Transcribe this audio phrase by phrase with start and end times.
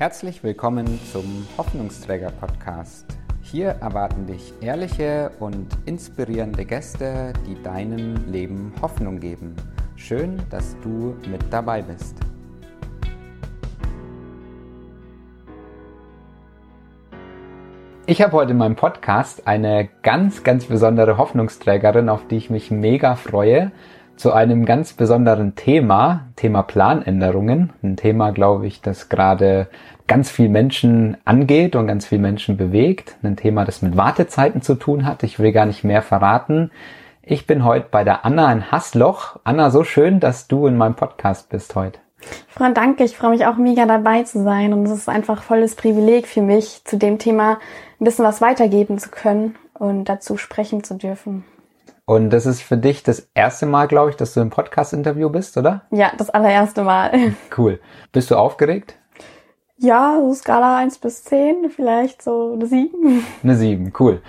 [0.00, 3.04] Herzlich willkommen zum Hoffnungsträger Podcast.
[3.42, 9.54] Hier erwarten dich ehrliche und inspirierende Gäste, die deinem Leben Hoffnung geben.
[9.96, 12.16] Schön, dass du mit dabei bist.
[18.06, 22.70] Ich habe heute in meinem Podcast eine ganz, ganz besondere Hoffnungsträgerin, auf die ich mich
[22.70, 23.70] mega freue,
[24.20, 27.72] zu einem ganz besonderen Thema, Thema Planänderungen.
[27.82, 29.68] Ein Thema, glaube ich, das gerade
[30.06, 33.16] ganz viel Menschen angeht und ganz viel Menschen bewegt.
[33.22, 35.22] Ein Thema, das mit Wartezeiten zu tun hat.
[35.22, 36.70] Ich will gar nicht mehr verraten.
[37.22, 39.38] Ich bin heute bei der Anna in Hasloch.
[39.44, 41.98] Anna, so schön, dass du in meinem Podcast bist heute.
[42.48, 43.04] Frau, danke.
[43.04, 44.74] Ich freue mich auch mega dabei zu sein.
[44.74, 47.58] Und es ist einfach volles Privileg für mich, zu dem Thema
[47.98, 51.44] ein bisschen was weitergeben zu können und dazu sprechen zu dürfen.
[52.10, 55.56] Und das ist für dich das erste Mal, glaube ich, dass du im Podcast-Interview bist,
[55.56, 55.82] oder?
[55.92, 57.12] Ja, das allererste Mal.
[57.56, 57.78] Cool.
[58.10, 58.96] Bist du aufgeregt?
[59.76, 63.24] Ja, so Skala 1 bis 10, vielleicht so eine 7.
[63.44, 64.22] Eine 7, cool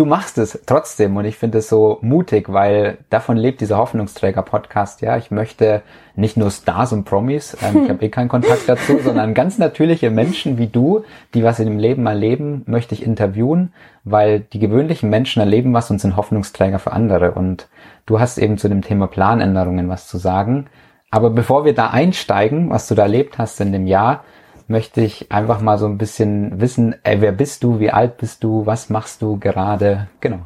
[0.00, 5.02] du machst es trotzdem und ich finde es so mutig, weil davon lebt dieser Hoffnungsträger-Podcast.
[5.02, 5.82] Ja, ich möchte
[6.16, 10.08] nicht nur Stars und Promis, ähm, ich habe eh keinen Kontakt dazu, sondern ganz natürliche
[10.08, 15.10] Menschen wie du, die was in dem Leben erleben, möchte ich interviewen, weil die gewöhnlichen
[15.10, 17.32] Menschen erleben was und sind Hoffnungsträger für andere.
[17.32, 17.68] Und
[18.06, 20.68] du hast eben zu dem Thema Planänderungen was zu sagen.
[21.10, 24.24] Aber bevor wir da einsteigen, was du da erlebt hast in dem Jahr,
[24.70, 28.44] möchte ich einfach mal so ein bisschen wissen, ey, wer bist du, wie alt bist
[28.44, 30.08] du, was machst du gerade?
[30.20, 30.38] Genau.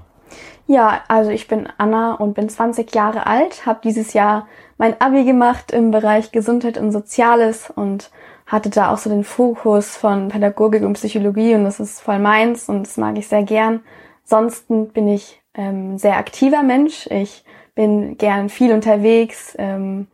[0.66, 5.24] Ja, also ich bin Anna und bin 20 Jahre alt, habe dieses Jahr mein Abi
[5.24, 8.10] gemacht im Bereich Gesundheit und Soziales und
[8.46, 12.68] hatte da auch so den Fokus von Pädagogik und Psychologie und das ist voll meins
[12.68, 13.80] und das mag ich sehr gern.
[14.24, 17.06] Ansonsten bin ich ähm, sehr aktiver Mensch.
[17.10, 17.44] Ich
[17.74, 20.06] bin gern viel unterwegs, ähm,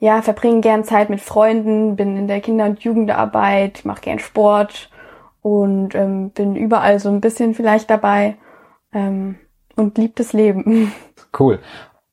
[0.00, 4.90] ja, verbringe gern Zeit mit Freunden, bin in der Kinder- und Jugendarbeit, mache gern Sport
[5.42, 8.36] und ähm, bin überall so ein bisschen vielleicht dabei
[8.92, 9.36] ähm,
[9.76, 10.92] und lieb das Leben.
[11.38, 11.58] Cool.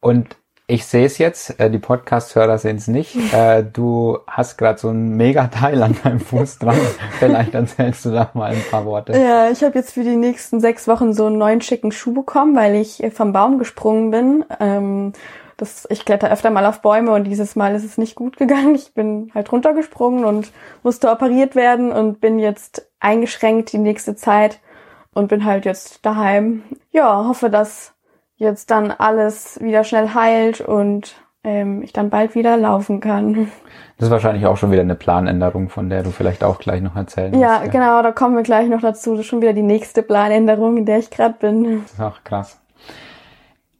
[0.01, 0.35] Und
[0.67, 3.15] ich sehe es jetzt, äh, die Podcast-Hörer sehen es nicht.
[3.33, 6.77] Äh, du hast gerade so ein mega Teil an deinem Fuß dran.
[7.19, 9.13] Vielleicht erzählst du da mal ein paar Worte.
[9.13, 12.55] Ja, ich habe jetzt für die nächsten sechs Wochen so einen neuen schicken Schuh bekommen,
[12.55, 14.45] weil ich vom Baum gesprungen bin.
[14.59, 15.13] Ähm,
[15.57, 18.75] das, ich kletter öfter mal auf Bäume und dieses Mal ist es nicht gut gegangen.
[18.75, 20.51] Ich bin halt runtergesprungen und
[20.83, 24.59] musste operiert werden und bin jetzt eingeschränkt die nächste Zeit
[25.13, 26.63] und bin halt jetzt daheim.
[26.91, 27.93] Ja, hoffe, dass
[28.37, 33.49] jetzt dann alles wieder schnell heilt und ähm, ich dann bald wieder laufen kann.
[33.97, 36.97] Das ist wahrscheinlich auch schon wieder eine Planänderung, von der du vielleicht auch gleich noch
[36.97, 39.11] erzählen Ja, musst, genau, da kommen wir gleich noch dazu.
[39.11, 41.85] Das ist schon wieder die nächste Planänderung, in der ich gerade bin.
[41.97, 42.59] Ach, krass.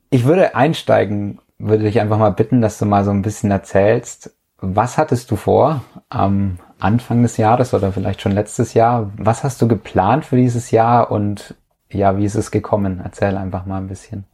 [0.09, 4.35] Ich würde einsteigen würde dich einfach mal bitten, dass du mal so ein bisschen erzählst,
[4.59, 9.11] was hattest du vor am Anfang des Jahres oder vielleicht schon letztes Jahr?
[9.17, 11.55] Was hast du geplant für dieses Jahr und
[11.89, 13.01] ja, wie ist es gekommen?
[13.03, 14.25] Erzähl einfach mal ein bisschen.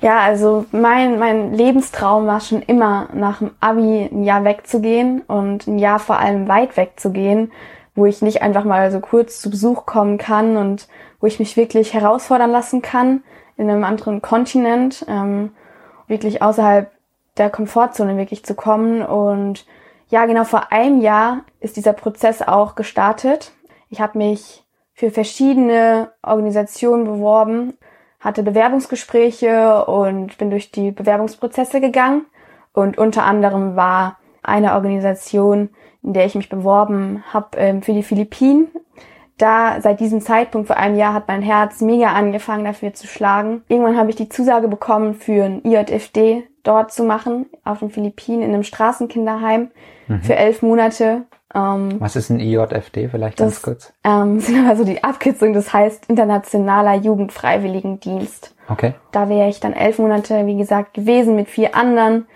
[0.00, 5.66] Ja, also mein, mein Lebenstraum war schon immer, nach dem Abi ein Jahr wegzugehen und
[5.66, 7.52] ein Jahr vor allem weit wegzugehen,
[7.94, 10.88] wo ich nicht einfach mal so kurz zu Besuch kommen kann und
[11.20, 13.22] wo ich mich wirklich herausfordern lassen kann
[13.56, 15.04] in einem anderen Kontinent.
[15.08, 15.50] Ähm,
[16.08, 16.90] wirklich außerhalb
[17.36, 19.02] der Komfortzone wirklich zu kommen.
[19.02, 19.66] Und
[20.08, 23.52] ja, genau vor einem Jahr ist dieser Prozess auch gestartet.
[23.88, 27.74] Ich habe mich für verschiedene Organisationen beworben,
[28.20, 32.26] hatte Bewerbungsgespräche und bin durch die Bewerbungsprozesse gegangen.
[32.72, 35.70] Und unter anderem war eine Organisation,
[36.02, 38.68] in der ich mich beworben habe, ähm, für die Philippinen
[39.38, 43.62] da seit diesem Zeitpunkt vor einem Jahr hat mein Herz mega angefangen dafür zu schlagen.
[43.68, 48.42] Irgendwann habe ich die Zusage bekommen, für ein IJFD dort zu machen, auf den Philippinen
[48.42, 49.70] in einem Straßenkinderheim
[50.08, 50.22] mhm.
[50.22, 51.22] für elf Monate.
[51.54, 53.92] Ähm, Was ist ein IJFD vielleicht ganz kurz?
[54.04, 58.54] Ähm, sind also die Abkürzung, das heißt Internationaler Jugendfreiwilligendienst.
[58.68, 58.94] Okay.
[59.12, 62.26] Da wäre ich dann elf Monate, wie gesagt, gewesen mit vier anderen,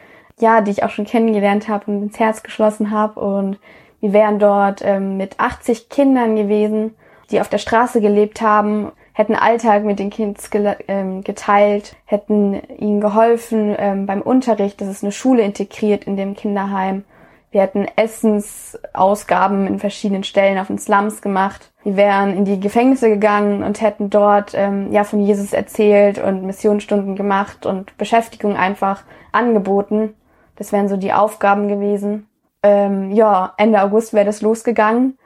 [0.41, 3.59] ja, die ich auch schon kennengelernt habe und ins Herz geschlossen habe und
[4.03, 6.97] wir wären dort ähm, mit 80 Kindern gewesen,
[7.31, 10.51] die auf der Straße gelebt haben, hätten Alltag mit den Kids
[10.89, 14.81] ähm, geteilt, hätten ihnen geholfen ähm, beim Unterricht.
[14.81, 17.05] Das ist eine Schule integriert in dem Kinderheim.
[17.53, 21.71] Wir hätten Essensausgaben in verschiedenen Stellen auf den Slums gemacht.
[21.85, 26.45] Wir wären in die Gefängnisse gegangen und hätten dort ähm, ja von Jesus erzählt und
[26.45, 30.15] Missionsstunden gemacht und Beschäftigung einfach angeboten.
[30.57, 32.27] Das wären so die Aufgaben gewesen
[32.63, 35.19] ähm, ja, Ende August wäre das losgegangen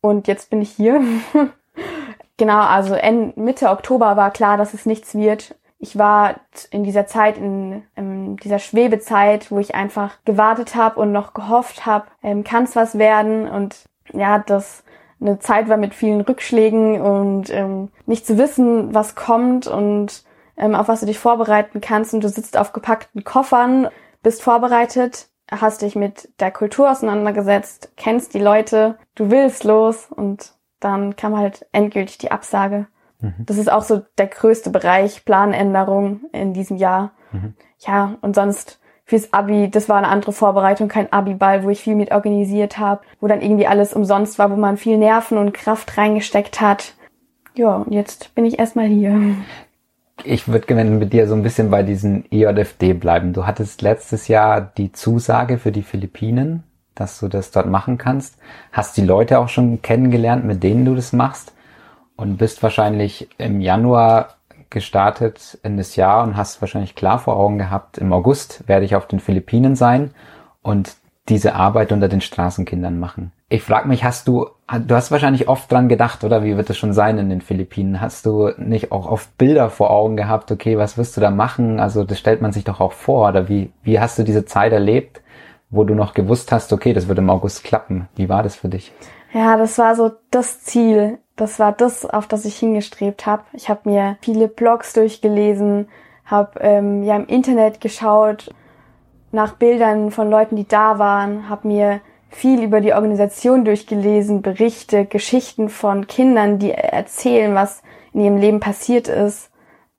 [0.00, 1.00] und jetzt bin ich hier.
[2.36, 5.54] genau, also Ende, Mitte Oktober war klar, dass es nichts wird.
[5.78, 6.36] Ich war
[6.70, 11.86] in dieser Zeit, in, in dieser Schwebezeit, wo ich einfach gewartet habe und noch gehofft
[11.86, 14.84] habe, ähm, kann es was werden und ja, das
[15.20, 20.24] eine Zeit war mit vielen Rückschlägen und ähm, nicht zu wissen, was kommt und
[20.56, 23.88] ähm, auf was du dich vorbereiten kannst und du sitzt auf gepackten Koffern,
[24.22, 25.28] bist vorbereitet,
[25.60, 31.36] hast dich mit der Kultur auseinandergesetzt, kennst die Leute, du willst los und dann kam
[31.36, 32.86] halt endgültig die Absage.
[33.20, 33.34] Mhm.
[33.38, 37.12] Das ist auch so der größte Bereich Planänderung in diesem Jahr.
[37.30, 37.54] Mhm.
[37.78, 41.94] Ja, und sonst fürs Abi, das war eine andere Vorbereitung, kein Abi-Ball, wo ich viel
[41.94, 45.96] mit organisiert habe, wo dann irgendwie alles umsonst war, wo man viel Nerven und Kraft
[45.98, 46.94] reingesteckt hat.
[47.54, 49.20] Ja, und jetzt bin ich erstmal hier.
[50.24, 53.32] Ich würde gerne mit dir so ein bisschen bei diesen IJFD bleiben.
[53.32, 56.62] Du hattest letztes Jahr die Zusage für die Philippinen,
[56.94, 58.36] dass du das dort machen kannst.
[58.70, 61.52] Hast die Leute auch schon kennengelernt, mit denen du das machst
[62.16, 64.36] und bist wahrscheinlich im Januar
[64.70, 68.96] gestartet in das Jahr und hast wahrscheinlich klar vor Augen gehabt, im August werde ich
[68.96, 70.12] auf den Philippinen sein
[70.62, 70.96] und
[71.28, 73.32] diese Arbeit unter den Straßenkindern machen.
[73.48, 74.48] Ich frage mich, hast du,
[74.86, 78.00] du hast wahrscheinlich oft dran gedacht, oder wie wird es schon sein in den Philippinen?
[78.00, 81.78] Hast du nicht auch oft Bilder vor Augen gehabt, okay, was wirst du da machen?
[81.78, 84.72] Also das stellt man sich doch auch vor, oder wie, wie hast du diese Zeit
[84.72, 85.20] erlebt,
[85.70, 88.08] wo du noch gewusst hast, okay, das wird im August klappen?
[88.16, 88.92] Wie war das für dich?
[89.32, 93.44] Ja, das war so das Ziel, das war das, auf das ich hingestrebt habe.
[93.52, 95.88] Ich habe mir viele Blogs durchgelesen,
[96.24, 98.52] habe ähm, ja im Internet geschaut
[99.32, 102.00] nach Bildern von Leuten, die da waren, habe mir
[102.30, 107.82] viel über die Organisation durchgelesen, Berichte, Geschichten von Kindern, die erzählen, was
[108.12, 109.50] in ihrem Leben passiert ist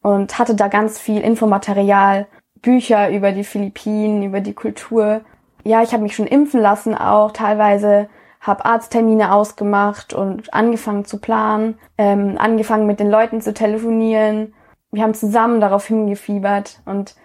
[0.02, 2.28] und hatte da ganz viel Infomaterial,
[2.62, 5.22] Bücher über die Philippinen, über die Kultur.
[5.64, 8.08] Ja, ich habe mich schon impfen lassen auch teilweise
[8.44, 14.54] habe Arzttermine ausgemacht und angefangen zu planen, ähm, angefangen mit den Leuten zu telefonieren.
[14.92, 17.16] Wir haben zusammen darauf hingefiebert und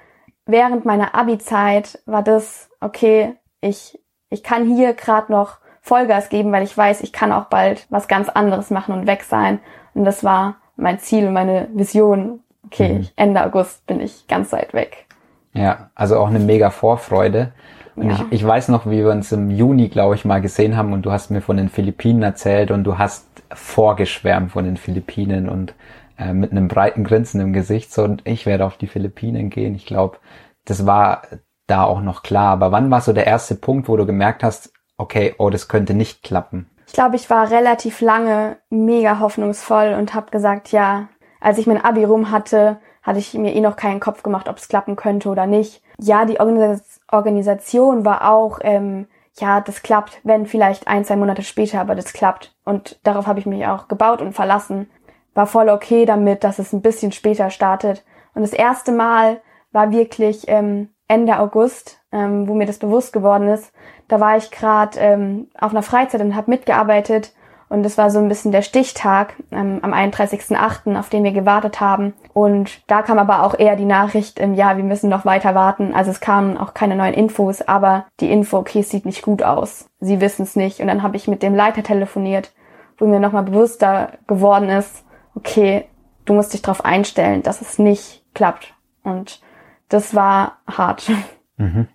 [0.49, 4.01] während meiner Abi-Zeit war das, okay, ich,
[4.31, 8.09] ich kann hier gerade noch Vollgas geben, weil ich weiß, ich kann auch bald was
[8.09, 9.61] ganz anderes machen und weg sein.
[9.95, 12.41] Und das war mein Ziel und meine Vision.
[12.67, 13.09] Okay, mhm.
[13.17, 15.07] Ende August bin ich ganz weit weg.
[15.53, 17.53] Ja, also auch eine mega Vorfreude.
[17.97, 18.17] Und ja.
[18.31, 21.03] ich, ich weiß noch, wie wir uns im Juni, glaube ich, mal gesehen haben und
[21.03, 25.75] du hast mir von den Philippinen erzählt und du hast vorgeschwärmt von den Philippinen und
[26.19, 29.75] äh, mit einem breiten Grinsen im Gesicht so und ich werde auf die Philippinen gehen.
[29.75, 30.19] Ich glaube,
[30.65, 31.23] das war
[31.67, 32.53] da auch noch klar.
[32.53, 35.95] Aber wann war so der erste Punkt, wo du gemerkt hast, okay, oh, das könnte
[35.95, 36.69] nicht klappen?
[36.87, 41.09] Ich glaube, ich war relativ lange mega hoffnungsvoll und habe gesagt, ja,
[41.41, 44.57] als ich mein Abi rum hatte, hatte ich mir eh noch keinen Kopf gemacht, ob
[44.57, 45.83] es klappen könnte oder nicht.
[46.01, 49.07] Ja, die Organisation Organisation war auch, ähm,
[49.39, 52.55] ja, das klappt, wenn vielleicht ein, zwei Monate später, aber das klappt.
[52.65, 54.91] Und darauf habe ich mich auch gebaut und verlassen.
[55.39, 58.05] War voll okay damit, dass es ein bisschen später startet.
[58.35, 59.41] Und das erste Mal
[59.71, 63.73] war wirklich ähm, Ende August, ähm, wo mir das bewusst geworden ist.
[64.09, 67.33] Da war ich gerade ähm, auf einer Freizeit und habe mitgearbeitet
[67.69, 71.81] und das war so ein bisschen der Stichtag ähm, am 31.08., auf den wir gewartet
[71.81, 72.15] haben.
[72.33, 75.95] Und da kam aber auch eher die Nachricht, ähm, ja, wir müssen noch weiter warten.
[75.95, 79.45] Also es kamen auch keine neuen Infos, aber die Info, okay, es sieht nicht gut
[79.45, 79.89] aus.
[80.01, 80.81] Sie wissen es nicht.
[80.81, 82.53] Und dann habe ich mit dem Leiter telefoniert,
[82.99, 85.05] wo mir nochmal bewusster geworden ist,
[85.39, 85.85] okay,
[86.25, 88.75] du musst dich darauf einstellen, dass es nicht klappt.
[89.03, 89.41] Und
[89.89, 91.11] das war hart.
[91.57, 91.89] Mhm.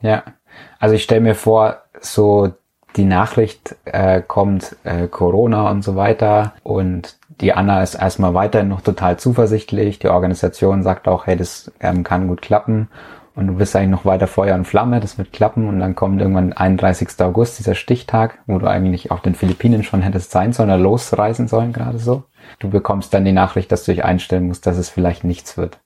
[0.00, 0.22] Ja,
[0.78, 2.52] also ich stelle mir vor, so
[2.96, 6.54] die Nachricht äh, kommt, äh, Corona und so weiter.
[6.62, 9.98] Und die Anna ist erstmal weiterhin noch total zuversichtlich.
[9.98, 12.88] Die Organisation sagt auch, hey, das ähm, kann gut klappen.
[13.34, 15.68] Und du bist eigentlich noch weiter Feuer und Flamme, das wird klappen.
[15.68, 17.08] Und dann kommt irgendwann 31.
[17.20, 21.46] August, dieser Stichtag, wo du eigentlich auf den Philippinen schon hättest sein sollen oder losreisen
[21.46, 22.24] sollen, gerade so.
[22.58, 25.80] Du bekommst dann die Nachricht, dass du dich einstellen musst, dass es vielleicht nichts wird.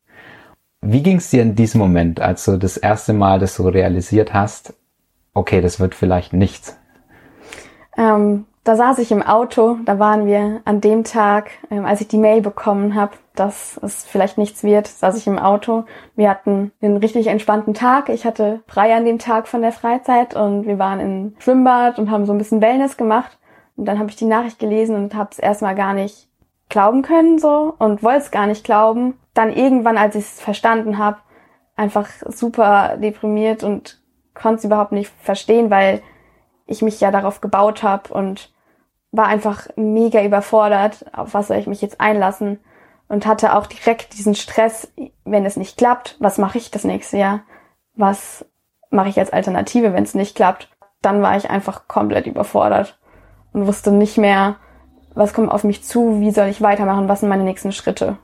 [0.81, 4.35] Wie ging es dir in diesem Moment, als du das erste Mal das so realisiert
[4.35, 4.75] hast,
[5.33, 6.77] okay, das wird vielleicht nichts?
[7.97, 12.09] Ähm, da saß ich im Auto, da waren wir an dem Tag, ähm, als ich
[12.09, 15.85] die Mail bekommen habe, dass es vielleicht nichts wird, saß ich im Auto.
[16.15, 18.09] Wir hatten einen richtig entspannten Tag.
[18.09, 22.11] Ich hatte frei an dem Tag von der Freizeit und wir waren im Schwimmbad und
[22.11, 23.39] haben so ein bisschen Wellness gemacht.
[23.77, 26.29] Und dann habe ich die Nachricht gelesen und habe es erstmal gar nicht
[26.73, 29.15] glauben können so und wollte es gar nicht glauben.
[29.35, 31.19] Dann irgendwann, als ich es verstanden habe,
[31.77, 34.03] einfach super deprimiert und
[34.35, 36.03] konnte es überhaupt nicht verstehen, weil
[36.67, 38.53] ich mich ja darauf gebaut habe und
[39.11, 42.59] war einfach mega überfordert, auf was soll ich mich jetzt einlassen
[43.09, 44.91] und hatte auch direkt diesen Stress,
[45.25, 47.43] wenn es nicht klappt, was mache ich das nächste Jahr?
[47.95, 48.47] Was
[48.91, 50.71] mache ich als Alternative, wenn es nicht klappt?
[51.03, 52.99] Dann war ich einfach komplett überfordert
[53.53, 54.57] und wusste nicht mehr,
[55.15, 58.17] was kommt auf mich zu, wie soll ich weitermachen, was sind meine nächsten Schritte.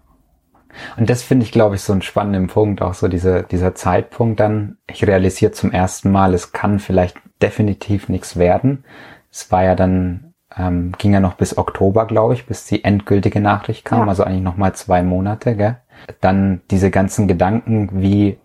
[0.97, 4.39] Und das finde ich, glaube ich, so einen spannenden Punkt, auch so diese, dieser Zeitpunkt
[4.39, 4.77] dann.
[4.87, 8.85] Ich realisiere zum ersten Mal, es kann vielleicht definitiv nichts werden.
[9.31, 13.41] Es war ja dann ähm, ging ja noch bis Oktober, glaube ich, bis die endgültige
[13.41, 14.09] Nachricht kam, ja.
[14.09, 15.77] also eigentlich nochmal zwei Monate, gell?
[16.21, 18.39] Dann diese ganzen Gedanken, wie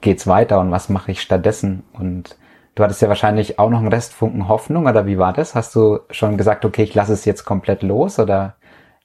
[0.00, 1.84] geht's weiter und was mache ich stattdessen?
[1.92, 2.36] Und
[2.76, 5.56] du hattest ja wahrscheinlich auch noch einen Restfunken Hoffnung, oder wie war das?
[5.56, 8.54] Hast du schon gesagt, okay, ich lasse es jetzt komplett los, oder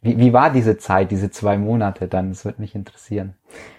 [0.02, 2.30] wie, wie war diese Zeit, diese zwei Monate dann?
[2.30, 3.36] Das würde mich interessieren.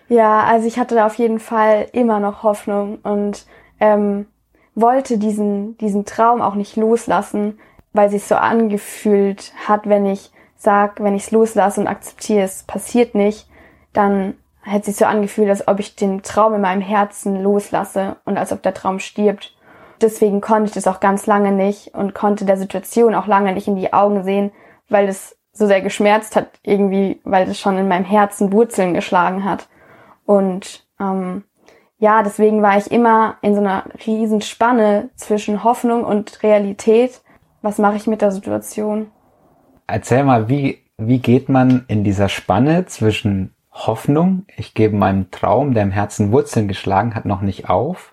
[0.08, 3.46] Ja, also ich hatte da auf jeden Fall immer noch Hoffnung und
[3.80, 4.26] ähm,
[4.74, 7.58] wollte diesen, diesen Traum auch nicht loslassen,
[7.92, 12.62] weil sich so angefühlt hat, wenn ich sag, wenn ich es loslasse und akzeptiere, es
[12.62, 13.48] passiert nicht,
[13.92, 18.38] dann hätte sich so angefühlt, als ob ich den Traum in meinem Herzen loslasse und
[18.38, 19.54] als ob der Traum stirbt.
[20.02, 23.68] Deswegen konnte ich das auch ganz lange nicht und konnte der Situation auch lange nicht
[23.68, 24.50] in die Augen sehen,
[24.88, 29.44] weil es so sehr geschmerzt hat, irgendwie, weil es schon in meinem Herzen Wurzeln geschlagen
[29.44, 29.68] hat.
[30.24, 31.44] Und ähm,
[31.98, 37.22] ja, deswegen war ich immer in so einer riesen Spanne zwischen Hoffnung und Realität.
[37.60, 39.06] Was mache ich mit der Situation?
[39.86, 45.74] Erzähl mal, wie, wie geht man in dieser Spanne zwischen Hoffnung, ich gebe meinem Traum,
[45.74, 48.11] der im Herzen Wurzeln geschlagen hat, noch nicht auf,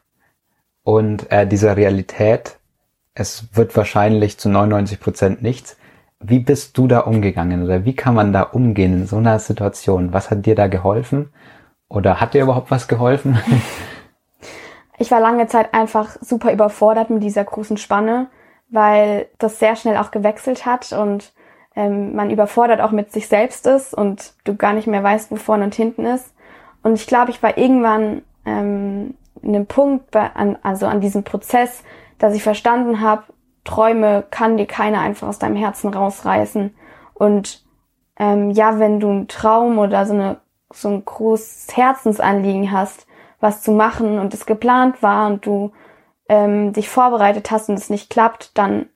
[0.84, 2.58] und äh, dieser Realität,
[3.14, 5.78] es wird wahrscheinlich zu 99 Prozent nichts.
[6.20, 10.14] Wie bist du da umgegangen oder wie kann man da umgehen in so einer Situation?
[10.14, 11.30] Was hat dir da geholfen?
[11.88, 13.40] Oder hat dir überhaupt was geholfen?
[15.02, 18.28] Ich war lange Zeit einfach super überfordert mit dieser großen Spanne,
[18.68, 21.32] weil das sehr schnell auch gewechselt hat und
[21.74, 25.38] ähm, man überfordert auch mit sich selbst ist und du gar nicht mehr weißt, wo
[25.38, 26.34] vorne und hinten ist.
[26.84, 31.24] Und ich glaube, ich war irgendwann ähm, in einem Punkt, bei, an, also an diesem
[31.24, 31.84] Prozess,
[32.18, 33.24] dass ich verstanden habe,
[33.64, 36.74] Träume kann dir keiner einfach aus deinem Herzen rausreißen.
[37.14, 37.64] Und
[38.18, 40.38] ähm, ja, wenn du einen Traum oder so, eine,
[40.72, 43.08] so ein großes Herzensanliegen hast,
[43.40, 45.72] was zu machen und es geplant war und du
[46.28, 48.88] ähm, dich vorbereitet hast und es nicht klappt, dann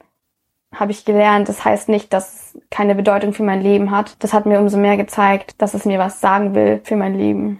[0.73, 4.15] habe ich gelernt, das heißt nicht, dass es keine Bedeutung für mein Leben hat.
[4.23, 7.59] Das hat mir umso mehr gezeigt, dass es mir was sagen will für mein Leben.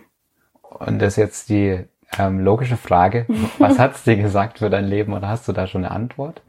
[0.63, 1.86] Und das ist jetzt die
[2.20, 3.25] ähm, logische Frage.
[3.58, 6.41] Was hat es dir gesagt für dein Leben oder hast du da schon eine Antwort?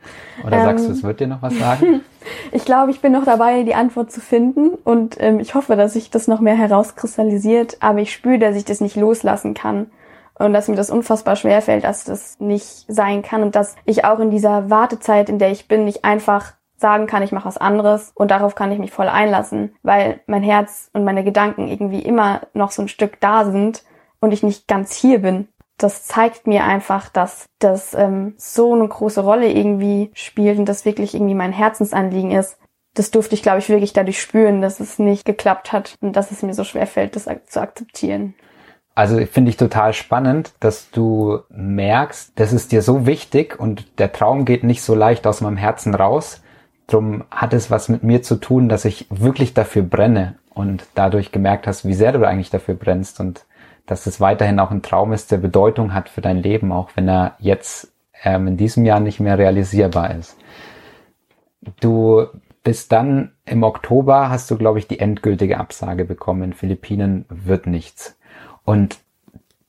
[0.44, 2.02] Oder ähm, sagst du, es wird dir noch was sagen?
[2.52, 4.70] ich glaube, ich bin noch dabei, die Antwort zu finden.
[4.84, 8.64] Und ähm, ich hoffe, dass sich das noch mehr herauskristallisiert, aber ich spüre, dass ich
[8.64, 9.90] das nicht loslassen kann.
[10.36, 13.42] Und dass mir das unfassbar schwer fällt, dass das nicht sein kann.
[13.42, 17.22] Und dass ich auch in dieser Wartezeit, in der ich bin, nicht einfach sagen kann,
[17.22, 18.12] ich mache was anderes.
[18.14, 22.42] Und darauf kann ich mich voll einlassen, weil mein Herz und meine Gedanken irgendwie immer
[22.52, 23.84] noch so ein Stück da sind
[24.20, 28.86] und ich nicht ganz hier bin das zeigt mir einfach, dass das ähm, so eine
[28.86, 32.58] große Rolle irgendwie spielt und das wirklich irgendwie mein Herzensanliegen ist.
[32.94, 36.30] Das durfte ich, glaube ich, wirklich dadurch spüren, dass es nicht geklappt hat und dass
[36.30, 38.34] es mir so schwer fällt, das zu akzeptieren.
[38.94, 44.12] Also finde ich total spannend, dass du merkst, das ist dir so wichtig und der
[44.12, 46.42] Traum geht nicht so leicht aus meinem Herzen raus.
[46.86, 51.32] Drum hat es was mit mir zu tun, dass ich wirklich dafür brenne und dadurch
[51.32, 53.44] gemerkt hast, wie sehr du eigentlich dafür brennst und
[53.86, 57.08] dass es weiterhin auch ein Traum ist, der Bedeutung hat für dein Leben, auch wenn
[57.08, 60.36] er jetzt ähm, in diesem Jahr nicht mehr realisierbar ist.
[61.80, 62.26] Du
[62.62, 66.42] bist dann im Oktober hast du, glaube ich, die endgültige Absage bekommen.
[66.42, 68.18] In Philippinen wird nichts.
[68.64, 68.98] Und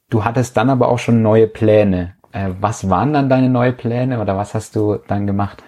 [0.09, 2.15] du hattest dann aber auch schon neue Pläne.
[2.31, 5.63] Äh, was waren dann deine neue Pläne oder was hast du dann gemacht?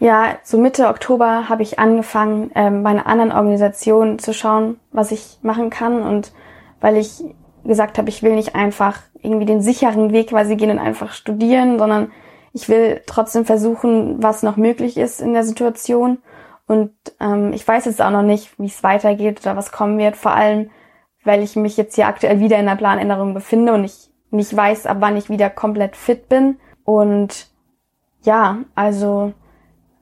[0.00, 5.12] Ja, so Mitte Oktober habe ich angefangen, ähm, bei einer anderen Organisation zu schauen, was
[5.12, 6.02] ich machen kann.
[6.02, 6.32] Und
[6.80, 7.22] weil ich
[7.66, 11.78] gesagt habe, ich will nicht einfach irgendwie den sicheren Weg quasi gehen und einfach studieren,
[11.78, 12.10] sondern
[12.52, 16.18] ich will trotzdem versuchen, was noch möglich ist in der Situation.
[16.66, 20.16] Und ähm, ich weiß jetzt auch noch nicht, wie es weitergeht oder was kommen wird.
[20.16, 20.70] Vor allem,
[21.24, 24.86] weil ich mich jetzt hier aktuell wieder in der Planänderung befinde und ich nicht weiß,
[24.86, 26.58] ab wann ich wieder komplett fit bin.
[26.84, 27.48] Und
[28.22, 29.32] ja, also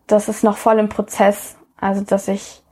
[0.06, 1.56] das ist noch voll im Prozess.
[1.78, 2.62] Also dass ich,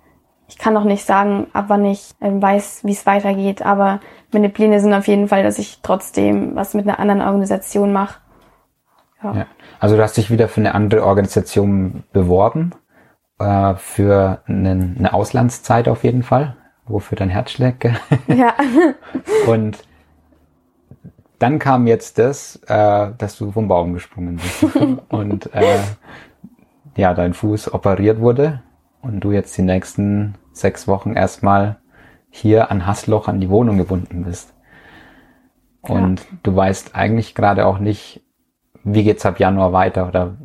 [0.53, 4.01] ich kann noch nicht sagen, ab wann ich äh, weiß, wie es weitergeht, aber
[4.33, 8.21] meine Pläne sind auf jeden Fall, dass ich trotzdem was mit einer anderen Organisation mache.
[9.23, 9.33] Ja.
[9.35, 9.47] ja.
[9.81, 12.73] Also du hast dich wieder für eine andere Organisation beworben,
[13.39, 16.55] äh, für eine, eine Auslandszeit auf jeden Fall,
[16.85, 17.89] wofür dein Herz schlägt.
[18.27, 18.53] Ja.
[19.47, 19.79] Und
[21.39, 24.65] dann kam jetzt das, äh, dass du vom Baum gesprungen bist
[25.09, 25.79] und äh,
[26.97, 28.61] ja, dein Fuß operiert wurde
[29.01, 31.77] und du jetzt die nächsten sechs Wochen erstmal
[32.31, 34.53] hier an Hassloch an die Wohnung gebunden bist.
[35.83, 36.27] Und ja.
[36.43, 38.23] du weißt eigentlich gerade auch nicht,
[38.85, 40.37] wie geht's ab Januar weiter oder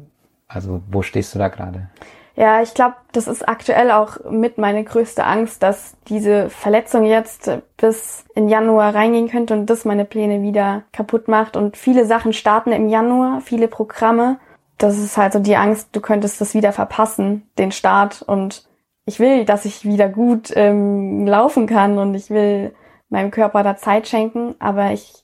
[0.48, 1.90] also wo stehst du da gerade?
[2.36, 7.50] Ja, ich glaube, das ist aktuell auch mit meine größte Angst, dass diese Verletzung jetzt
[7.78, 11.58] bis in Januar reingehen könnte und das meine Pläne wieder kaputt macht.
[11.58, 14.38] Und viele Sachen starten im Januar, viele Programme.
[14.78, 18.22] das ist halt so die Angst, du könntest das wieder verpassen, den Start.
[18.22, 18.68] Und
[19.08, 22.76] ich will, dass ich wieder gut ähm, laufen kann und ich will
[23.10, 25.24] meinem Körper da Zeit schenken, aber ich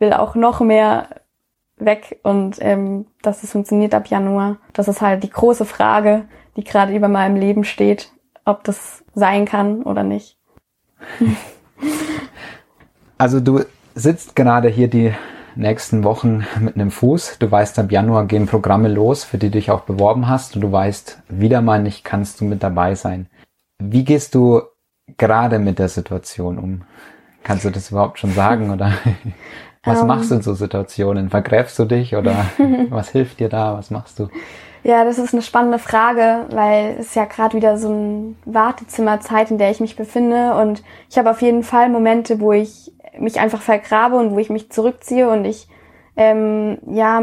[0.00, 1.08] will auch noch mehr
[1.76, 4.56] weg und ähm, dass es funktioniert ab Januar.
[4.72, 6.24] Das ist halt die große Frage,
[6.56, 8.12] die gerade über meinem Leben steht,
[8.44, 10.36] ob das sein kann oder nicht.
[13.16, 13.60] Also du
[13.94, 15.12] sitzt gerade hier die
[15.60, 17.36] nächsten Wochen mit einem Fuß.
[17.38, 20.56] Du weißt, ab Januar gehen Programme los, für die du dich auch beworben hast.
[20.56, 23.26] Und du weißt, wieder mal nicht kannst du mit dabei sein.
[23.78, 24.62] Wie gehst du
[25.16, 26.82] gerade mit der Situation um?
[27.42, 28.92] Kannst du das überhaupt schon sagen oder
[29.84, 30.06] was um, ähm.
[30.08, 31.30] machst du in so Situationen?
[31.30, 32.46] Vergräbst du dich oder
[32.90, 33.76] was hilft dir da?
[33.76, 34.28] Was machst du?
[34.82, 39.58] Ja, das ist eine spannende Frage, weil es ja gerade wieder so ein Wartezimmerzeit, in
[39.58, 43.62] der ich mich befinde und ich habe auf jeden Fall Momente, wo ich mich einfach
[43.62, 45.68] vergrabe und wo ich mich zurückziehe und ich
[46.16, 47.22] ähm, ja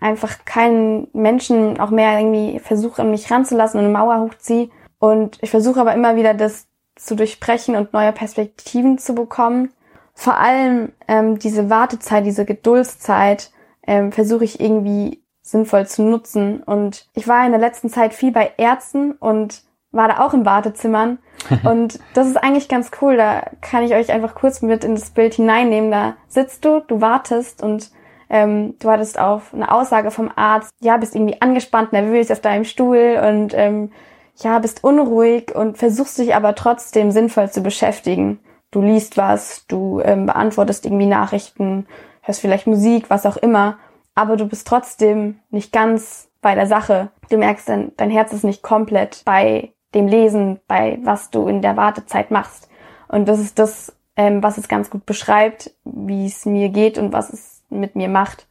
[0.00, 5.38] einfach keinen Menschen auch mehr irgendwie versuche an mich ranzulassen und eine Mauer hochziehe und
[5.42, 9.72] ich versuche aber immer wieder das zu durchbrechen und neue Perspektiven zu bekommen.
[10.14, 13.50] Vor allem ähm, diese Wartezeit, diese Geduldszeit
[13.84, 16.62] ähm, versuche ich irgendwie sinnvoll zu nutzen.
[16.62, 20.44] Und ich war in der letzten Zeit viel bei Ärzten und war da auch in
[20.44, 21.18] Wartezimmern.
[21.64, 23.16] und das ist eigentlich ganz cool.
[23.16, 25.90] Da kann ich euch einfach kurz mit in das Bild hineinnehmen.
[25.90, 27.90] Da sitzt du, du wartest und
[28.30, 32.64] ähm, du hattest auf eine Aussage vom Arzt, ja, bist irgendwie angespannt, nervös auf deinem
[32.64, 33.92] Stuhl und ähm,
[34.36, 38.40] ja, bist unruhig und versuchst dich aber trotzdem sinnvoll zu beschäftigen.
[38.70, 41.86] Du liest was, du ähm, beantwortest irgendwie Nachrichten,
[42.22, 43.78] hörst vielleicht Musik, was auch immer,
[44.14, 47.10] aber du bist trotzdem nicht ganz bei der Sache.
[47.28, 51.62] Du merkst, dein, dein Herz ist nicht komplett bei dem Lesen, bei was du in
[51.62, 52.68] der Wartezeit machst.
[53.08, 57.12] Und das ist das, ähm, was es ganz gut beschreibt, wie es mir geht und
[57.12, 58.46] was es mit mir macht.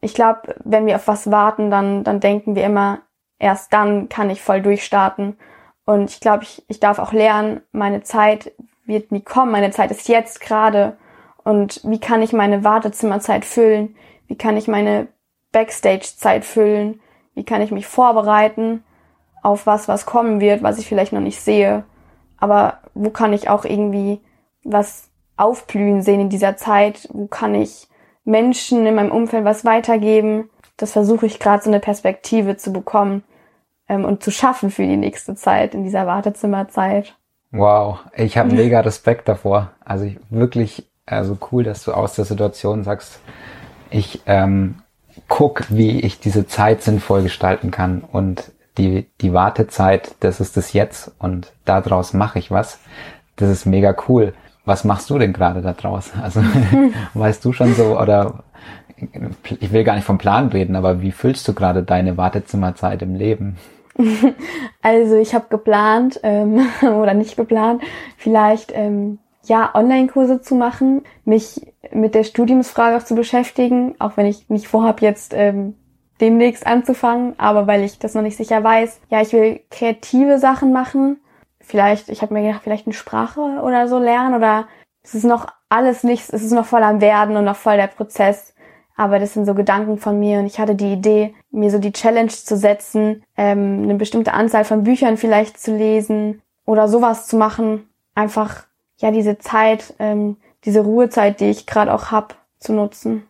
[0.00, 3.00] Ich glaube, wenn wir auf was warten, dann, dann denken wir immer,
[3.38, 5.36] erst dann kann ich voll durchstarten.
[5.84, 8.52] Und ich glaube, ich, ich darf auch lernen, meine Zeit
[8.84, 10.96] wird nie kommen, meine Zeit ist jetzt gerade.
[11.44, 13.96] Und wie kann ich meine Wartezimmerzeit füllen?
[14.26, 15.06] Wie kann ich meine
[15.52, 17.00] Backstage-Zeit füllen?
[17.34, 18.82] Wie kann ich mich vorbereiten
[19.46, 21.84] auf was, was kommen wird, was ich vielleicht noch nicht sehe?
[22.38, 24.20] Aber wo kann ich auch irgendwie
[24.64, 27.08] was aufblühen sehen in dieser Zeit?
[27.12, 27.88] Wo kann ich
[28.24, 30.50] Menschen in meinem Umfeld was weitergeben?
[30.76, 33.22] das versuche ich gerade so eine Perspektive zu bekommen
[33.88, 37.14] ähm, und zu schaffen für die nächste Zeit in dieser Wartezimmerzeit.
[37.50, 39.70] Wow, ich habe mega Respekt davor.
[39.84, 43.20] Also ich, wirklich, also cool, dass du aus der Situation sagst,
[43.90, 44.82] ich ähm,
[45.28, 50.72] guck, wie ich diese Zeit sinnvoll gestalten kann und die, die Wartezeit, das ist das
[50.72, 52.78] Jetzt und daraus mache ich was.
[53.36, 54.34] Das ist mega cool.
[54.64, 56.12] Was machst du denn gerade da draus?
[56.22, 56.42] Also
[57.14, 58.44] weißt du schon so oder
[59.60, 63.14] ich will gar nicht vom Plan reden, aber wie füllst du gerade deine Wartezimmerzeit im
[63.14, 63.56] Leben?
[64.82, 67.82] Also ich habe geplant ähm, oder nicht geplant,
[68.16, 71.60] vielleicht ähm, ja Online-Kurse zu machen, mich
[71.92, 75.74] mit der Studiumsfrage auch zu beschäftigen, auch wenn ich nicht vorhab jetzt ähm,
[76.20, 79.00] demnächst anzufangen, aber weil ich das noch nicht sicher weiß.
[79.10, 81.20] Ja, ich will kreative Sachen machen.
[81.60, 84.68] Vielleicht, ich habe mir gedacht, vielleicht eine Sprache oder so lernen oder
[85.02, 87.88] es ist noch alles nichts, es ist noch voll am Werden und noch voll der
[87.88, 88.54] Prozess.
[88.96, 91.92] Aber das sind so Gedanken von mir und ich hatte die Idee, mir so die
[91.92, 97.36] Challenge zu setzen, ähm, eine bestimmte Anzahl von Büchern vielleicht zu lesen oder sowas zu
[97.36, 97.88] machen.
[98.14, 98.64] Einfach,
[98.98, 103.26] ja, diese Zeit, ähm, diese Ruhezeit, die ich gerade auch hab, zu nutzen.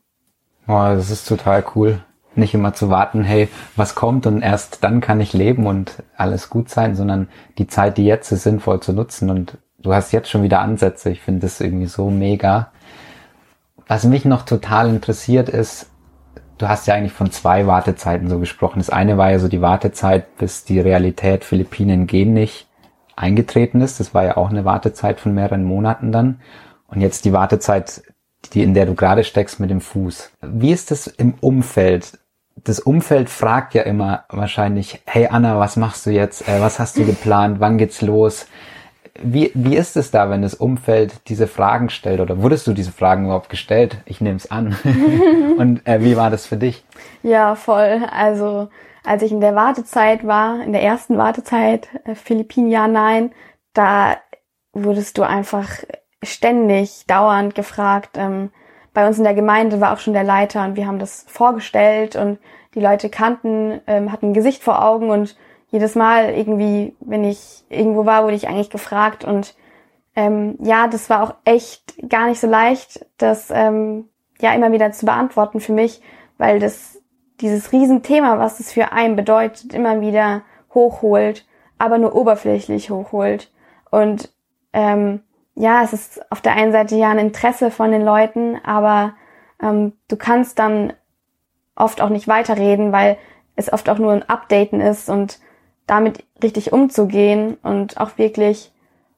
[0.68, 2.00] Oh, das ist total cool.
[2.36, 6.50] Nicht immer zu warten, hey, was kommt und erst dann kann ich leben und alles
[6.50, 9.30] gut sein, sondern die Zeit, die jetzt ist, sinnvoll zu nutzen.
[9.30, 11.10] Und du hast jetzt schon wieder Ansätze.
[11.10, 12.70] Ich finde das irgendwie so mega.
[13.88, 15.90] Was mich noch total interessiert ist,
[16.58, 18.78] du hast ja eigentlich von zwei Wartezeiten so gesprochen.
[18.78, 22.66] Das eine war ja so die Wartezeit, bis die Realität Philippinen gehen nicht
[23.16, 23.98] eingetreten ist.
[23.98, 26.40] Das war ja auch eine Wartezeit von mehreren Monaten dann.
[26.88, 28.02] Und jetzt die Wartezeit,
[28.52, 30.32] die, in der du gerade steckst mit dem Fuß.
[30.42, 32.18] Wie ist das im Umfeld?
[32.56, 36.48] Das Umfeld fragt ja immer wahrscheinlich, hey Anna, was machst du jetzt?
[36.48, 37.60] Äh, was hast du geplant?
[37.60, 38.46] Wann geht's los?
[39.22, 42.20] Wie, wie ist es da, wenn das Umfeld diese Fragen stellt?
[42.20, 43.98] Oder wurdest du diese Fragen überhaupt gestellt?
[44.04, 44.76] Ich nehme es an.
[45.58, 46.84] Und äh, wie war das für dich?
[47.22, 48.02] Ja, voll.
[48.10, 48.68] Also
[49.04, 53.32] als ich in der Wartezeit war, in der ersten Wartezeit, äh, Philippinen ja, nein,
[53.72, 54.16] da
[54.72, 55.68] wurdest du einfach
[56.22, 58.16] ständig, dauernd gefragt.
[58.16, 58.50] Ähm,
[58.96, 62.16] bei uns in der Gemeinde war auch schon der Leiter und wir haben das vorgestellt
[62.16, 62.38] und
[62.74, 65.36] die Leute kannten, ähm, hatten ein Gesicht vor Augen und
[65.68, 69.54] jedes Mal irgendwie, wenn ich irgendwo war, wurde ich eigentlich gefragt und
[70.14, 74.08] ähm, ja, das war auch echt gar nicht so leicht, das ähm,
[74.40, 76.00] ja immer wieder zu beantworten für mich,
[76.38, 76.98] weil das
[77.42, 80.40] dieses Riesenthema, was es für einen bedeutet, immer wieder
[80.72, 81.44] hochholt,
[81.76, 83.52] aber nur oberflächlich hochholt.
[83.90, 84.32] Und
[84.72, 85.20] ähm,
[85.56, 89.14] ja, es ist auf der einen Seite ja ein Interesse von den Leuten, aber
[89.60, 90.92] ähm, du kannst dann
[91.74, 93.16] oft auch nicht weiterreden, weil
[93.56, 95.40] es oft auch nur ein Updaten ist und
[95.86, 98.72] damit richtig umzugehen und auch wirklich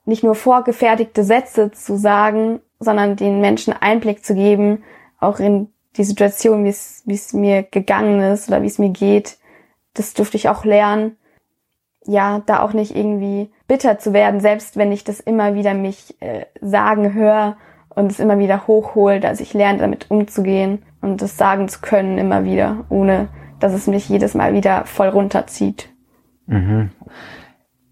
[0.05, 4.85] nicht nur vorgefertigte Sätze zu sagen, sondern den Menschen Einblick zu geben,
[5.19, 9.39] auch in die Situation, wie es, mir gegangen ist oder wie es mir geht.
[9.95, 11.17] Das durfte ich auch lernen.
[12.05, 16.17] Ja, da auch nicht irgendwie bitter zu werden, selbst wenn ich das immer wieder mich
[16.21, 17.57] äh, sagen höre
[17.91, 19.25] und es immer wieder hochholt.
[19.25, 23.29] Also ich lerne damit umzugehen und das sagen zu können immer wieder, ohne
[23.61, 25.91] dass es mich jedes Mal wieder voll runterzieht.
[26.47, 26.91] Mhm.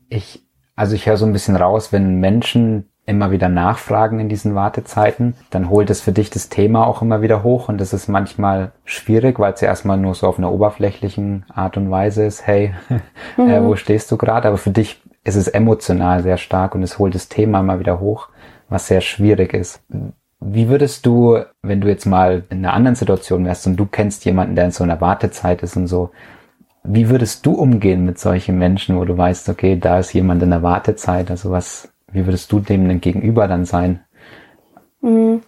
[0.08, 4.56] Ich, also ich höre so ein bisschen raus, wenn Menschen immer wieder nachfragen in diesen
[4.56, 8.08] Wartezeiten, dann holt es für dich das Thema auch immer wieder hoch und das ist
[8.08, 12.46] manchmal schwierig, weil es ja erstmal nur so auf einer oberflächlichen Art und Weise ist,
[12.46, 12.74] hey,
[13.36, 13.48] mhm.
[13.48, 14.48] äh, wo stehst du gerade?
[14.48, 17.98] Aber für dich ist es emotional sehr stark und es holt das Thema immer wieder
[17.98, 18.28] hoch,
[18.68, 19.80] was sehr schwierig ist.
[20.38, 24.24] Wie würdest du, wenn du jetzt mal in einer anderen Situation wärst und du kennst
[24.24, 26.10] jemanden, der in so einer Wartezeit ist und so,
[26.84, 30.50] wie würdest du umgehen mit solchen Menschen, wo du weißt, okay, da ist jemand in
[30.50, 31.30] der Wartezeit?
[31.30, 34.04] Also was, wie würdest du dem denn gegenüber dann sein?
[35.00, 35.42] Mhm.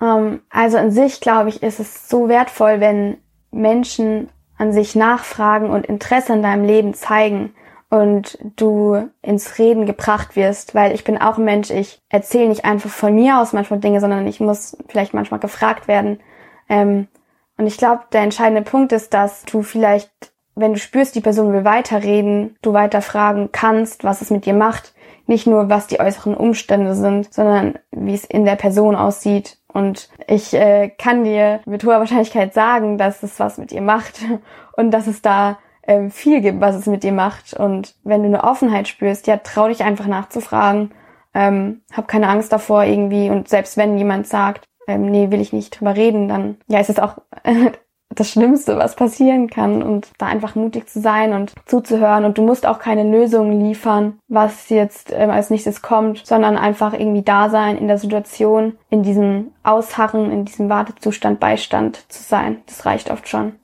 [0.00, 3.16] Ähm, also an sich, glaube ich, ist es so wertvoll, wenn
[3.50, 7.52] Menschen an sich nachfragen und Interesse an deinem Leben zeigen
[7.88, 12.64] und du ins Reden gebracht wirst, weil ich bin auch ein Mensch, ich erzähle nicht
[12.64, 16.20] einfach von mir aus manchmal Dinge, sondern ich muss vielleicht manchmal gefragt werden.
[16.68, 17.08] Ähm,
[17.56, 21.52] und ich glaube, der entscheidende Punkt ist, dass du vielleicht wenn du spürst, die Person
[21.52, 24.94] will weiterreden, du weiter fragen kannst, was es mit dir macht.
[25.26, 29.58] Nicht nur, was die äußeren Umstände sind, sondern wie es in der Person aussieht.
[29.68, 34.20] Und ich äh, kann dir mit hoher Wahrscheinlichkeit sagen, dass es was mit ihr macht
[34.76, 37.54] und dass es da äh, viel gibt, was es mit dir macht.
[37.54, 40.90] Und wenn du eine Offenheit spürst, ja, trau dich einfach nachzufragen.
[41.34, 43.30] Ähm, hab keine Angst davor irgendwie.
[43.30, 46.90] Und selbst wenn jemand sagt, ähm, nee, will ich nicht drüber reden, dann ja, ist
[46.90, 47.18] es auch
[48.14, 52.42] das Schlimmste, was passieren kann und da einfach mutig zu sein und zuzuhören und du
[52.42, 57.50] musst auch keine Lösungen liefern, was jetzt ähm, als nächstes kommt, sondern einfach irgendwie da
[57.50, 62.58] sein in der Situation, in diesem Ausharren, in diesem Wartezustand Beistand zu sein.
[62.66, 63.56] Das reicht oft schon.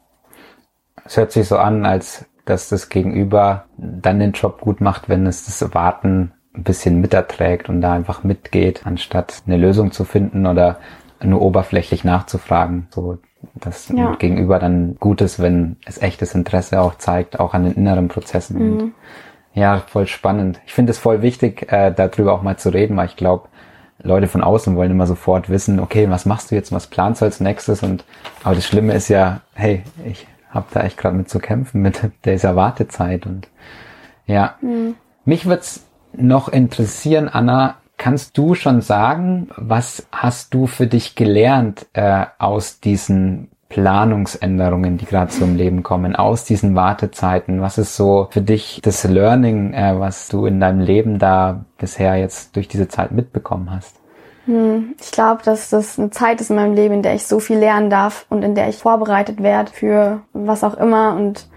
[1.05, 5.27] Es hört sich so an, als dass das Gegenüber dann den Job gut macht, wenn
[5.27, 10.47] es das Warten ein bisschen miterträgt und da einfach mitgeht, anstatt eine Lösung zu finden
[10.47, 10.79] oder
[11.23, 12.89] nur oberflächlich nachzufragen.
[12.91, 13.19] So
[13.55, 14.15] das ja.
[14.17, 18.77] Gegenüber dann gut ist, wenn es echtes Interesse auch zeigt, auch an den inneren Prozessen.
[18.77, 18.95] Mhm.
[19.55, 20.61] Ja, voll spannend.
[20.67, 23.49] Ich finde es voll wichtig, äh, darüber auch mal zu reden, weil ich glaube,
[24.03, 27.27] Leute von außen wollen immer sofort wissen, okay, was machst du jetzt, was planst du
[27.27, 27.83] als nächstes?
[27.83, 28.05] Und
[28.43, 32.01] aber das Schlimme ist ja, hey, ich habe da echt gerade mit zu kämpfen mit
[32.25, 33.49] dieser Wartezeit und
[34.27, 34.57] ja.
[34.61, 34.95] Mhm.
[35.25, 41.87] Mich wird's noch interessieren, Anna, Kannst du schon sagen, was hast du für dich gelernt
[41.93, 47.61] äh, aus diesen Planungsänderungen, die gerade so im Leben kommen, aus diesen Wartezeiten?
[47.61, 52.17] Was ist so für dich das Learning, äh, was du in deinem Leben da bisher
[52.17, 54.02] jetzt durch diese Zeit mitbekommen hast?
[54.47, 57.39] Hm, ich glaube, dass das eine Zeit ist in meinem Leben, in der ich so
[57.39, 61.15] viel lernen darf und in der ich vorbereitet werde für was auch immer.
[61.15, 61.49] Und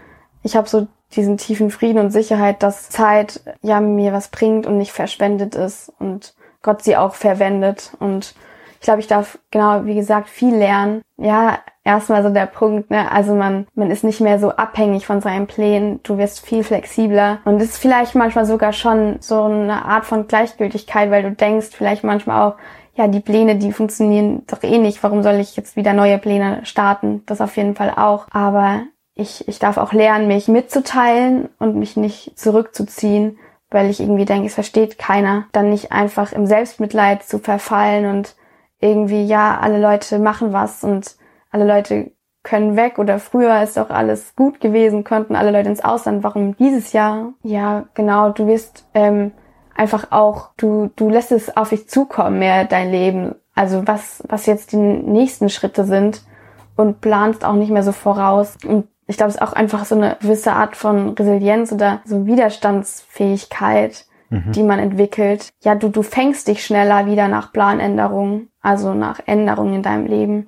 [0.44, 4.78] ich habe so diesen tiefen Frieden und Sicherheit, dass Zeit ja mir was bringt und
[4.78, 7.92] nicht verschwendet ist und Gott sie auch verwendet.
[8.00, 8.36] Und
[8.76, 11.02] ich glaube, ich darf genau, wie gesagt, viel lernen.
[11.18, 15.22] Ja, erstmal so der Punkt, ne, also man, man ist nicht mehr so abhängig von
[15.22, 19.86] seinen Plänen, du wirst viel flexibler und es ist vielleicht manchmal sogar schon so eine
[19.86, 22.56] Art von Gleichgültigkeit, weil du denkst vielleicht manchmal auch,
[22.96, 26.66] ja, die Pläne, die funktionieren doch eh nicht, warum soll ich jetzt wieder neue Pläne
[26.66, 27.24] starten?
[27.26, 28.28] Das auf jeden Fall auch.
[28.32, 28.84] Aber
[29.16, 33.38] ich, ich darf auch lernen, mich mitzuteilen und mich nicht zurückzuziehen,
[33.70, 35.46] weil ich irgendwie denke, es versteht keiner.
[35.52, 38.36] Dann nicht einfach im Selbstmitleid zu verfallen und
[38.80, 41.18] irgendwie, ja, alle Leute machen was und
[41.56, 42.12] alle Leute
[42.44, 46.22] können weg oder früher ist auch alles gut gewesen, konnten alle Leute ins Ausland.
[46.22, 47.34] Warum dieses Jahr?
[47.44, 49.32] Ja, genau, du wirst ähm,
[49.74, 53.36] einfach auch, du, du lässt es auf dich zukommen, mehr dein Leben.
[53.56, 56.24] Also was, was jetzt die nächsten Schritte sind
[56.76, 58.58] und planst auch nicht mehr so voraus.
[58.68, 62.26] Und ich glaube, es ist auch einfach so eine gewisse Art von Resilienz oder so
[62.26, 64.52] Widerstandsfähigkeit, mhm.
[64.52, 65.50] die man entwickelt.
[65.64, 70.48] Ja, du, du fängst dich schneller wieder nach Planänderungen, also nach Änderungen in deinem Leben,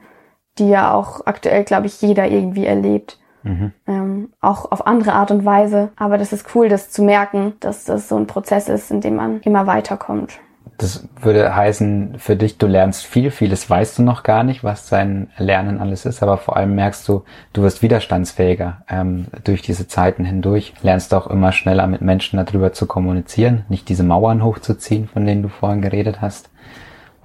[0.60, 3.18] die ja auch aktuell, glaube ich, jeder irgendwie erlebt.
[3.44, 3.72] Mhm.
[3.88, 5.90] Ähm, auch auf andere Art und Weise.
[5.96, 9.16] Aber das ist cool, das zu merken, dass das so ein Prozess ist, in dem
[9.16, 10.40] man immer weiterkommt.
[10.78, 14.88] Das würde heißen, für dich, du lernst viel, vieles weißt du noch gar nicht, was
[14.90, 19.88] dein Lernen alles ist, aber vor allem merkst du, du wirst widerstandsfähiger ähm, durch diese
[19.88, 25.08] Zeiten hindurch, lernst auch immer schneller mit Menschen darüber zu kommunizieren, nicht diese Mauern hochzuziehen,
[25.08, 26.52] von denen du vorhin geredet hast.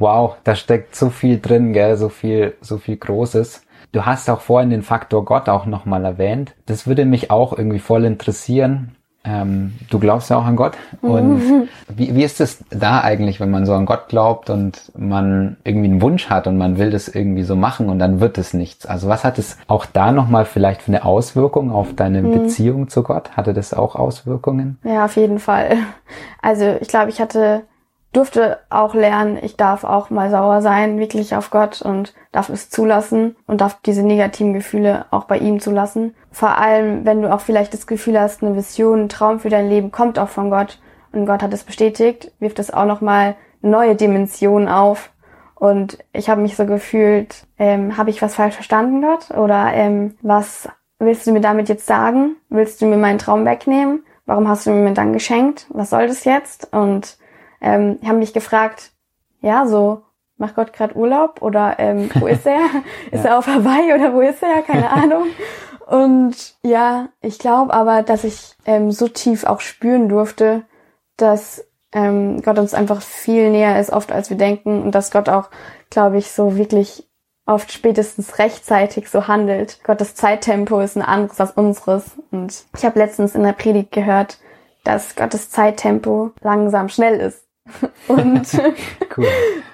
[0.03, 3.63] Wow, da steckt so viel drin, gell, so viel, so viel Großes.
[3.93, 6.57] Du hast auch vorhin den Faktor Gott auch nochmal erwähnt.
[6.67, 8.97] Das würde mich auch irgendwie voll interessieren.
[9.23, 10.73] Ähm, du glaubst ja auch an Gott.
[11.03, 15.57] Und wie, wie ist es da eigentlich, wenn man so an Gott glaubt und man
[15.63, 18.55] irgendwie einen Wunsch hat und man will das irgendwie so machen und dann wird es
[18.55, 18.87] nichts?
[18.87, 22.33] Also was hat es auch da nochmal vielleicht für eine Auswirkung auf deine mhm.
[22.33, 23.37] Beziehung zu Gott?
[23.37, 24.79] Hatte das auch Auswirkungen?
[24.83, 25.77] Ja, auf jeden Fall.
[26.41, 27.63] Also ich glaube, ich hatte
[28.13, 32.69] durfte auch lernen, ich darf auch mal sauer sein, wirklich auf Gott und darf es
[32.69, 36.15] zulassen und darf diese negativen Gefühle auch bei ihm zulassen.
[36.31, 39.69] Vor allem, wenn du auch vielleicht das Gefühl hast, eine Vision, ein Traum für dein
[39.69, 40.79] Leben kommt auch von Gott
[41.13, 45.11] und Gott hat es bestätigt, wirft es auch nochmal neue Dimensionen auf.
[45.55, 49.31] Und ich habe mich so gefühlt, ähm, habe ich was falsch verstanden Gott?
[49.31, 52.37] Oder ähm, was willst du mir damit jetzt sagen?
[52.49, 54.05] Willst du mir meinen Traum wegnehmen?
[54.27, 55.67] Warum hast du mir dann geschenkt?
[55.71, 56.73] Was soll das jetzt?
[56.73, 57.17] Und
[57.63, 58.93] ähm, haben mich gefragt,
[59.41, 60.03] ja, so,
[60.37, 62.61] macht Gott gerade Urlaub oder ähm, wo ist er?
[63.11, 63.31] ist ja.
[63.31, 64.63] er auf Hawaii oder wo ist er?
[64.63, 65.27] Keine Ahnung.
[65.87, 70.65] Und ja, ich glaube aber, dass ich ähm, so tief auch spüren durfte,
[71.17, 75.29] dass ähm, Gott uns einfach viel näher ist, oft als wir denken und dass Gott
[75.29, 75.51] auch,
[75.91, 77.09] glaube ich, so wirklich
[77.47, 79.83] oft spätestens rechtzeitig so handelt.
[79.85, 82.13] Gottes Zeittempo ist ein anderes als unseres.
[82.31, 84.39] Und ich habe letztens in der Predigt gehört,
[84.85, 87.45] dass Gottes Zeittempo langsam schnell ist.
[88.09, 88.47] Und
[89.17, 89.27] cool.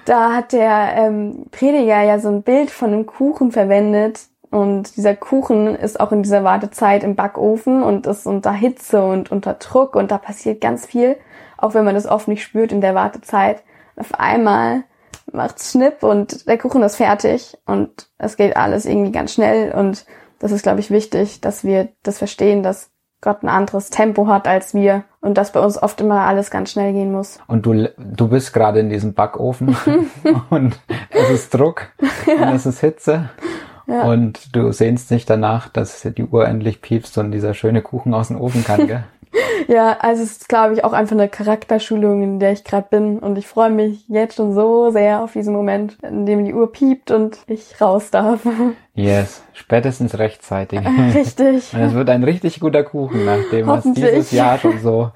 [0.05, 4.21] da hat der ähm, Prediger ja so ein Bild von einem Kuchen verwendet.
[4.51, 9.31] Und dieser Kuchen ist auch in dieser Wartezeit im Backofen und ist unter Hitze und
[9.31, 11.17] unter Druck und da passiert ganz viel,
[11.57, 13.61] auch wenn man das oft nicht spürt in der Wartezeit.
[13.95, 14.85] Auf einmal
[15.31, 20.05] macht's Schnipp und der Kuchen ist fertig und es geht alles irgendwie ganz schnell und
[20.39, 22.89] das ist, glaube ich, wichtig, dass wir das verstehen, dass
[23.21, 26.71] Gott ein anderes Tempo hat als wir und dass bei uns oft immer alles ganz
[26.71, 27.39] schnell gehen muss.
[27.47, 29.75] Und du, du bist gerade in diesem Backofen
[30.49, 30.79] und
[31.09, 31.87] es ist Druck
[32.25, 32.47] ja.
[32.47, 33.29] und es ist Hitze
[33.87, 34.03] ja.
[34.03, 38.29] und du sehnst dich danach, dass die Uhr endlich piepst und dieser schöne Kuchen aus
[38.29, 39.03] dem Ofen kann, gell?
[39.67, 43.19] ja, also es ist, glaube ich, auch einfach eine Charakterschulung, in der ich gerade bin.
[43.19, 46.71] Und ich freue mich jetzt schon so sehr auf diesen Moment, in dem die Uhr
[46.71, 48.41] piept und ich raus darf.
[48.95, 50.81] Yes, spätestens rechtzeitig.
[51.15, 51.73] Richtig.
[51.73, 55.11] Und es wird ein richtig guter Kuchen, nachdem es dieses Jahr schon so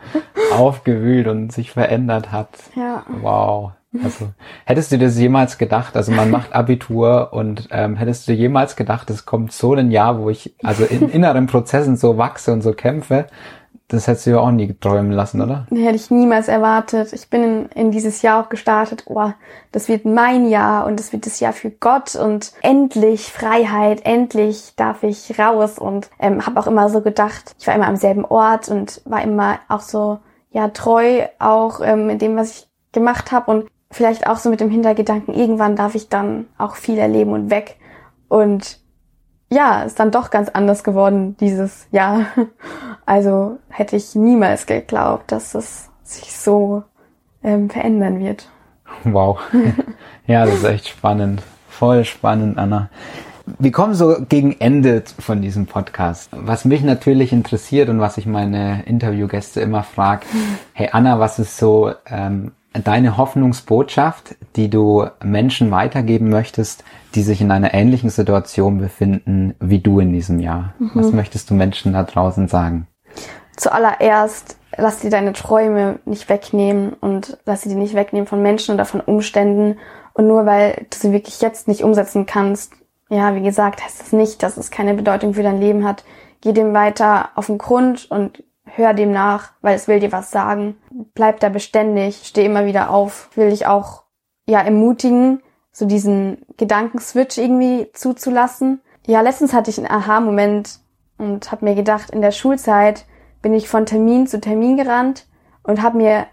[0.53, 2.47] aufgewühlt und sich verändert hat.
[2.77, 3.03] Ja.
[3.21, 3.71] Wow.
[4.01, 4.29] Also
[4.63, 5.97] hättest du das jemals gedacht?
[5.97, 10.17] Also man macht Abitur und ähm, hättest du jemals gedacht, es kommt so ein Jahr,
[10.19, 13.27] wo ich also in inneren Prozessen so wachse und so kämpfe
[13.87, 15.67] das hättest du ja auch nie träumen lassen, oder?
[15.69, 17.13] Hätte ich niemals erwartet.
[17.13, 19.03] Ich bin in, in, dieses Jahr auch gestartet.
[19.05, 19.31] Oh,
[19.71, 24.73] das wird mein Jahr und das wird das Jahr für Gott und endlich Freiheit, endlich
[24.75, 28.25] darf ich raus und ähm, habe auch immer so gedacht, ich war immer am selben
[28.25, 30.19] Ort und war immer auch so
[30.51, 34.59] ja treu auch ähm, in dem, was ich gemacht habe und vielleicht auch so mit
[34.59, 37.77] dem Hintergedanken, irgendwann darf ich dann auch viel erleben und weg
[38.27, 38.79] und
[39.53, 42.25] ja, ist dann doch ganz anders geworden dieses Jahr.
[43.05, 46.83] Also hätte ich niemals geglaubt, dass es sich so
[47.43, 48.49] ähm, verändern wird.
[49.03, 49.39] Wow.
[50.27, 51.41] ja, das ist echt spannend.
[51.69, 52.89] Voll spannend, Anna.
[53.59, 56.29] Wir kommen so gegen Ende von diesem Podcast.
[56.31, 60.25] Was mich natürlich interessiert und was ich meine Interviewgäste immer frage,
[60.73, 66.85] hey Anna, was ist so ähm, deine Hoffnungsbotschaft, die du Menschen weitergeben möchtest,
[67.15, 70.73] die sich in einer ähnlichen Situation befinden wie du in diesem Jahr?
[70.79, 70.91] Mhm.
[70.93, 72.87] Was möchtest du Menschen da draußen sagen?
[73.55, 78.73] Zuallererst, lass dir deine Träume nicht wegnehmen und lass sie dir nicht wegnehmen von Menschen
[78.73, 79.79] oder von Umständen.
[80.13, 82.73] Und nur weil du sie wirklich jetzt nicht umsetzen kannst,
[83.09, 86.03] ja, wie gesagt, heißt das nicht, dass es keine Bedeutung für dein Leben hat.
[86.41, 90.31] Geh dem weiter auf den Grund und hör dem nach, weil es will dir was
[90.31, 90.77] sagen.
[91.13, 93.29] Bleib da beständig, steh immer wieder auf.
[93.35, 94.03] Will dich auch,
[94.47, 98.81] ja, ermutigen, so diesen Gedankenswitch irgendwie zuzulassen.
[99.05, 100.79] Ja, letztens hatte ich einen Aha-Moment
[101.17, 103.05] und habe mir gedacht, in der Schulzeit
[103.43, 105.27] bin ich von Termin zu Termin gerannt
[105.61, 106.25] und habe mir,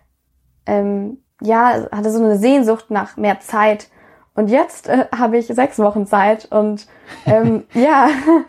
[0.64, 3.88] ähm, ja, hatte so eine Sehnsucht nach mehr Zeit.
[4.35, 6.87] Und jetzt äh, habe ich sechs Wochen Zeit und
[7.27, 8.09] ähm, ja,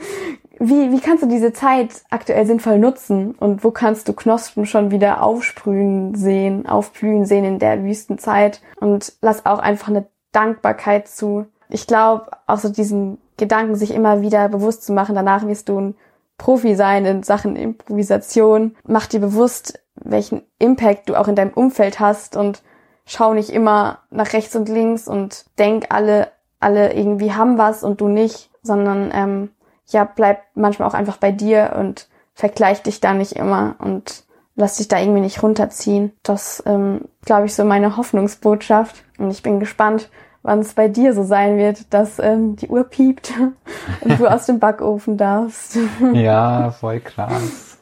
[0.60, 4.92] wie, wie kannst du diese Zeit aktuell sinnvoll nutzen und wo kannst du Knospen schon
[4.92, 11.48] wieder aufsprühen sehen, aufblühen sehen in der Wüstenzeit und lass auch einfach eine Dankbarkeit zu.
[11.70, 15.80] Ich glaube, auch so diesen Gedanken sich immer wieder bewusst zu machen, danach wirst du
[15.80, 15.96] ein
[16.42, 18.76] Profi sein in Sachen Improvisation.
[18.88, 22.64] Mach dir bewusst, welchen Impact du auch in deinem Umfeld hast und
[23.06, 28.02] schau nicht immer nach rechts und links und denk alle, alle irgendwie haben was und
[28.02, 29.50] du nicht, sondern ähm,
[29.90, 34.24] ja, bleib manchmal auch einfach bei dir und vergleich dich da nicht immer und
[34.56, 36.12] lass dich da irgendwie nicht runterziehen.
[36.24, 39.04] Das, ähm, glaube ich, so meine Hoffnungsbotschaft.
[39.20, 40.10] Und ich bin gespannt,
[40.44, 43.34] wann es bei dir so sein wird, dass ähm, die Uhr piept
[44.02, 45.78] und du aus dem Backofen darfst.
[46.14, 47.78] ja, voll krass.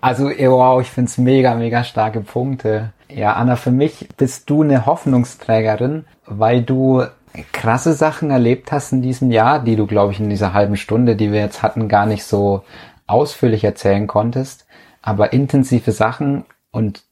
[0.00, 2.92] Also, wow, ich find's mega, mega starke Punkte.
[3.08, 7.04] Ja, Anna, für mich bist du eine Hoffnungsträgerin, weil du
[7.52, 11.16] krasse Sachen erlebt hast in diesem Jahr, die du, glaube ich, in dieser halben Stunde,
[11.16, 12.62] die wir jetzt hatten, gar nicht so
[13.06, 14.66] ausführlich erzählen konntest.
[15.02, 17.02] Aber intensive Sachen und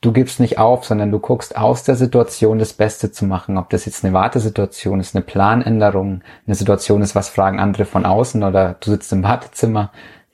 [0.00, 3.58] du gibst nicht auf, sondern du guckst aus der Situation das Beste zu machen.
[3.58, 8.06] Ob das jetzt eine Wartesituation ist, eine Planänderung, eine Situation ist, was fragen andere von
[8.06, 9.90] außen oder du sitzt im Wartezimmer.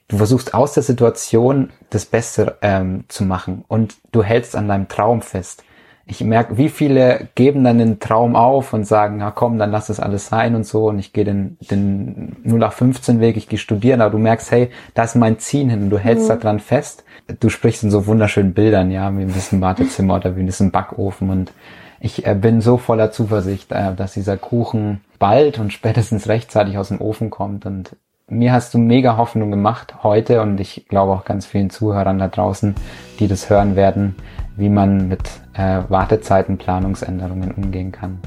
[0.09, 4.89] Du versuchst aus der Situation das Beste ähm, zu machen und du hältst an deinem
[4.89, 5.65] Traum fest.
[6.07, 9.87] Ich merke, wie viele geben dann den Traum auf und sagen, na komm, dann lass
[9.87, 10.89] das alles sein und so.
[10.89, 15.05] Und ich gehe den, den 0815 Weg, ich gehe studieren, aber du merkst, hey, da
[15.05, 15.85] ist mein Ziel hin.
[15.85, 16.41] Und du hältst mhm.
[16.41, 17.05] daran fest.
[17.41, 20.71] Du sprichst in so wunderschönen Bildern, ja, wie in diesem Wartezimmer oder wie in diesem
[20.71, 21.31] Backofen.
[21.31, 21.53] Und
[22.01, 26.89] ich äh, bin so voller Zuversicht, äh, dass dieser Kuchen bald und spätestens rechtzeitig aus
[26.89, 27.65] dem Ofen kommt.
[27.65, 27.97] Und
[28.29, 32.29] mir hast du mega Hoffnung gemacht heute und ich glaube auch ganz vielen Zuhörern da
[32.29, 32.75] draußen,
[33.19, 34.17] die das hören werden,
[34.57, 35.23] wie man mit
[35.55, 38.19] äh, Wartezeiten, Planungsänderungen umgehen kann.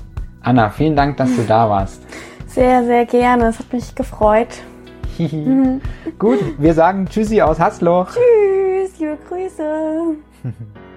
[0.42, 2.02] Anna, vielen Dank, dass du da warst.
[2.46, 3.48] Sehr, sehr gerne.
[3.48, 4.48] Es hat mich gefreut.
[6.20, 8.06] Gut, wir sagen Tschüssi aus Haslo.
[8.06, 10.16] Tschüss, liebe Grüße.